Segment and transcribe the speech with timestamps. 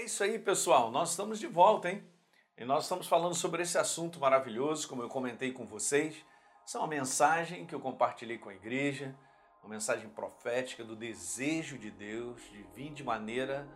[0.00, 0.90] É isso aí, pessoal.
[0.90, 2.02] Nós estamos de volta, hein?
[2.56, 6.16] E nós estamos falando sobre esse assunto maravilhoso, como eu comentei com vocês.
[6.66, 9.14] Essa é uma mensagem que eu compartilhei com a igreja,
[9.62, 13.68] uma mensagem profética do desejo de Deus de vir de maneira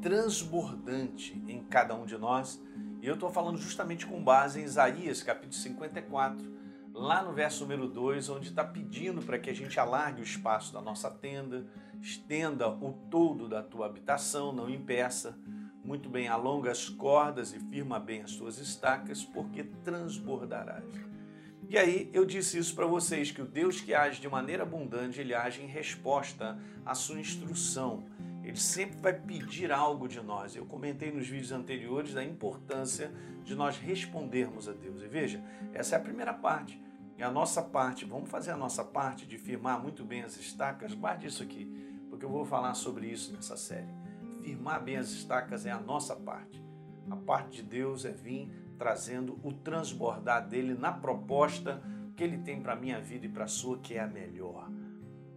[0.00, 2.62] transbordante em cada um de nós.
[3.02, 6.56] E eu estou falando justamente com base em Isaías, capítulo 54,
[6.92, 10.72] lá no verso número 2, onde está pedindo para que a gente alargue o espaço
[10.72, 11.66] da nossa tenda,
[12.00, 15.36] estenda o todo da tua habitação, não impeça.
[15.84, 20.82] Muito bem, alonga as cordas e firma bem as tuas estacas, porque transbordarás.
[21.68, 25.20] E aí eu disse isso para vocês, que o Deus que age de maneira abundante,
[25.20, 28.04] ele age em resposta à sua instrução.
[28.42, 30.56] Ele sempre vai pedir algo de nós.
[30.56, 35.02] Eu comentei nos vídeos anteriores da importância de nós respondermos a Deus.
[35.02, 35.44] E veja,
[35.74, 36.82] essa é a primeira parte.
[37.18, 40.94] E a nossa parte, vamos fazer a nossa parte de firmar muito bem as estacas.
[40.94, 41.66] Guarde isso aqui,
[42.08, 44.13] porque eu vou falar sobre isso nessa série.
[44.44, 46.62] Firmar bem as estacas é a nossa parte.
[47.10, 51.82] A parte de Deus é vir trazendo o transbordar dele na proposta
[52.14, 54.70] que ele tem para a minha vida e para a sua, que é a melhor.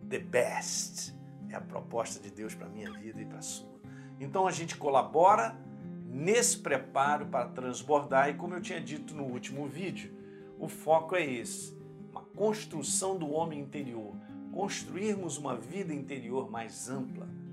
[0.09, 1.15] The best
[1.47, 3.79] é a proposta de Deus para a minha vida e para a sua.
[4.19, 5.57] Então a gente colabora
[6.05, 10.11] nesse preparo para transbordar, e como eu tinha dito no último vídeo,
[10.59, 11.73] o foco é esse:
[12.11, 14.17] uma construção do homem interior,
[14.51, 17.46] construirmos uma vida interior mais ampla.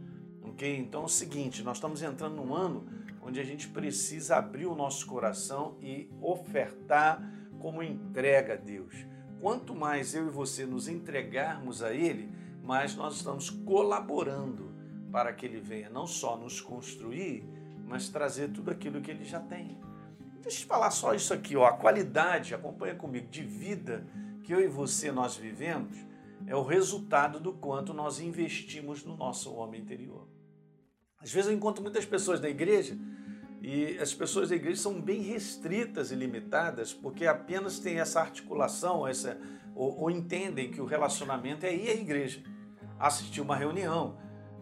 [0.54, 0.78] Ok?
[0.78, 2.86] Então é o seguinte: nós estamos entrando num ano
[3.20, 7.20] onde a gente precisa abrir o nosso coração e ofertar
[7.58, 8.94] como entrega a Deus.
[9.40, 12.30] Quanto mais eu e você nos entregarmos a Ele,
[12.62, 14.72] mais nós estamos colaborando
[15.10, 17.44] para que Ele venha não só nos construir,
[17.84, 19.76] mas trazer tudo aquilo que Ele já tem.
[20.40, 24.06] Deixa eu falar só isso aqui, ó, a qualidade, acompanha comigo, de vida
[24.44, 25.96] que eu e você nós vivemos
[26.46, 30.28] é o resultado do quanto nós investimos no nosso homem interior.
[31.24, 32.98] Às vezes eu encontro muitas pessoas na igreja
[33.62, 39.08] e as pessoas da igreja são bem restritas e limitadas porque apenas têm essa articulação,
[39.08, 39.38] essa,
[39.74, 42.42] ou, ou entendem que o relacionamento é ir à igreja,
[43.00, 44.18] assistir uma reunião.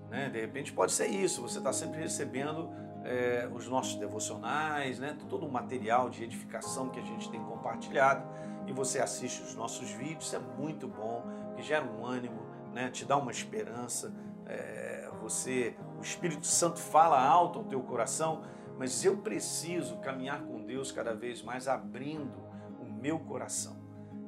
[0.08, 0.30] Né?
[0.30, 2.70] De repente pode ser isso, você está sempre recebendo
[3.04, 5.16] é, os nossos devocionais, né?
[5.28, 8.24] todo o material de edificação que a gente tem compartilhado
[8.68, 11.24] e você assiste os nossos vídeos, é muito bom,
[11.56, 12.40] que gera um ânimo,
[12.72, 12.88] né?
[12.88, 14.14] te dá uma esperança.
[14.47, 18.42] É, você, o Espírito Santo fala alto ao teu coração
[18.82, 22.36] mas eu preciso caminhar com Deus cada vez mais, abrindo
[22.81, 23.76] o meu coração.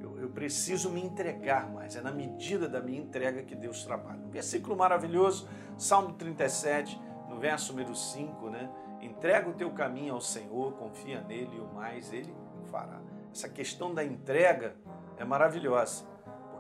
[0.01, 4.21] Eu, eu preciso me entregar mais, é na medida da minha entrega que Deus trabalha.
[4.25, 8.71] Um versículo maravilhoso, Salmo 37, no verso número 5, né?
[9.01, 12.33] Entrega o teu caminho ao Senhor, confia nele e o mais ele
[12.71, 13.01] fará.
[13.33, 14.77] Essa questão da entrega
[15.17, 16.05] é maravilhosa,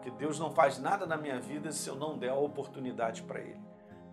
[0.04, 3.40] porque Deus não faz nada na minha vida se eu não der a oportunidade para
[3.40, 3.60] Ele.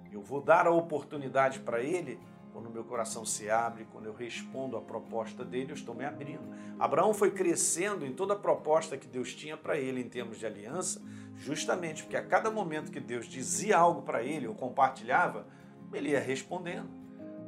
[0.10, 2.18] Eu vou dar a oportunidade para Ele
[2.54, 6.44] quando meu coração se abre, quando eu respondo à proposta dele, eu estou me abrindo.
[6.80, 10.46] Abraão foi crescendo em toda a proposta que Deus tinha para ele em termos de
[10.46, 11.02] aliança,
[11.36, 15.48] justamente porque a cada momento que Deus dizia algo para ele ou compartilhava,
[15.94, 16.90] ele ia respondendo.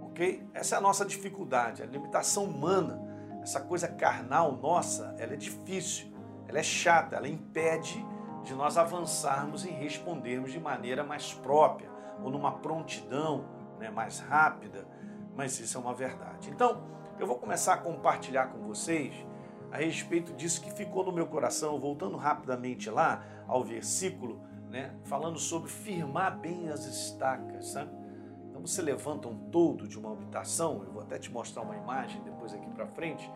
[0.02, 0.46] Ok?
[0.53, 3.02] Essa é a nossa dificuldade, a limitação humana,
[3.42, 6.14] essa coisa carnal nossa, ela é difícil,
[6.48, 8.06] ela é chata, ela impede
[8.44, 11.90] de nós avançarmos e respondermos de maneira mais própria
[12.22, 13.46] ou numa prontidão
[13.80, 14.88] né, mais rápida,
[15.36, 16.50] mas isso é uma verdade.
[16.50, 16.84] Então,
[17.20, 19.14] eu vou começar a compartilhar com vocês
[19.72, 25.40] a respeito disso que ficou no meu coração, voltando rapidamente lá ao versículo, né, falando
[25.40, 27.76] sobre firmar bem as estacas?
[28.50, 32.22] Então você levanta um todo de uma habitação, eu vou até te mostrar uma imagem
[32.24, 33.30] depois aqui para frente.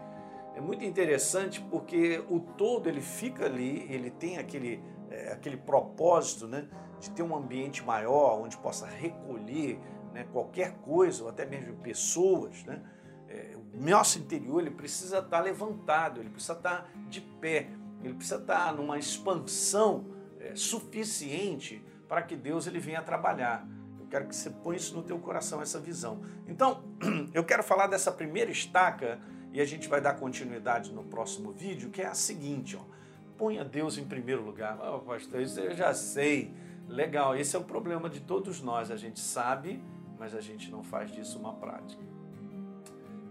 [0.57, 6.47] É muito interessante porque o todo ele fica ali, ele tem aquele, é, aquele propósito,
[6.47, 6.68] né,
[7.00, 9.79] de ter um ambiente maior onde possa recolher
[10.12, 12.81] né, qualquer coisa, ou até mesmo pessoas, né,
[13.29, 17.69] é, o nosso interior ele precisa estar levantado, ele precisa estar de pé,
[18.03, 20.07] ele precisa estar numa expansão
[20.40, 23.63] é, suficiente para que Deus ele venha trabalhar.
[24.00, 26.19] Eu quero que você ponha isso no teu coração, essa visão.
[26.47, 26.84] Então,
[27.31, 29.20] eu quero falar dessa primeira estaca
[29.53, 32.97] e a gente vai dar continuidade no próximo vídeo, que é a seguinte, ó.
[33.38, 34.79] Ponha Deus em primeiro lugar.
[34.82, 36.53] Oh, pastor, isso eu já sei.
[36.88, 38.90] Legal, esse é o problema de todos nós.
[38.90, 39.79] A gente sabe
[40.17, 42.02] mas a gente não faz disso uma prática.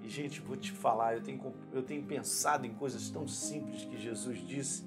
[0.03, 3.99] E, gente, vou te falar, eu tenho, eu tenho pensado em coisas tão simples que
[3.99, 4.85] Jesus disse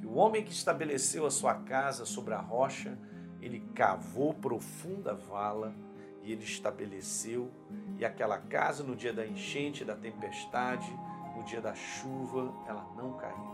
[0.00, 2.96] que o homem que estabeleceu a sua casa sobre a rocha,
[3.40, 5.74] ele cavou profunda vala
[6.22, 7.50] e ele estabeleceu,
[7.98, 10.90] e aquela casa no dia da enchente, da tempestade,
[11.36, 13.52] no dia da chuva, ela não caiu.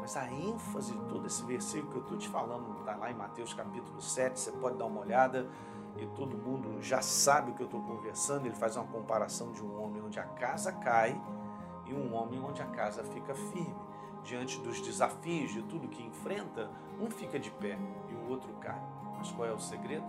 [0.00, 3.14] Mas a ênfase de todo esse versículo que eu estou te falando está lá em
[3.14, 5.46] Mateus capítulo 7, você pode dar uma olhada
[5.98, 8.46] e todo mundo já sabe o que eu estou conversando.
[8.46, 11.20] Ele faz uma comparação de um homem onde a casa cai
[11.86, 13.76] e um homem onde a casa fica firme.
[14.24, 17.78] Diante dos desafios, de tudo que enfrenta, um fica de pé
[18.08, 18.80] e o outro cai.
[19.18, 20.06] Mas qual é o segredo?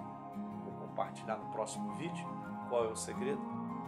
[0.91, 2.27] Compartilhar no próximo vídeo.
[2.67, 3.41] Qual é o segredo?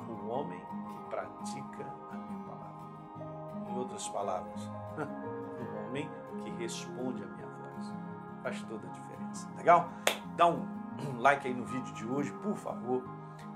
[0.08, 3.70] O homem que pratica a minha palavra.
[3.70, 4.62] Em outras palavras,
[4.98, 6.10] um homem
[6.42, 7.94] que responde a minha voz.
[8.42, 9.50] Faz toda a diferença.
[9.58, 9.90] Legal?
[10.38, 10.66] Dá um
[11.20, 13.04] like aí no vídeo de hoje, por favor.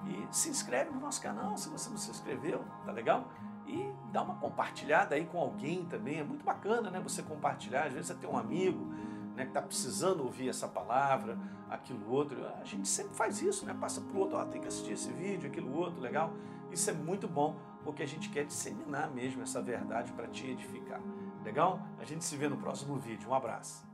[0.06, 3.28] E se inscreve no nosso canal se você não se inscreveu, tá legal?
[3.66, 6.20] E dá uma compartilhada aí com alguém também.
[6.20, 7.00] É muito bacana, né?
[7.00, 7.86] Você compartilhar.
[7.86, 8.94] Às vezes você tem um amigo
[9.38, 11.38] né, que está precisando ouvir essa palavra,
[11.70, 12.44] aquilo outro.
[12.60, 13.78] A gente sempre faz isso, né?
[13.80, 16.34] Passa para o outro, ó, tem que assistir esse vídeo, aquilo outro, legal.
[16.72, 21.00] Isso é muito bom, porque a gente quer disseminar mesmo essa verdade para te edificar.
[21.46, 21.80] Legal?
[22.00, 23.30] A gente se vê no próximo vídeo.
[23.30, 23.88] Um abraço.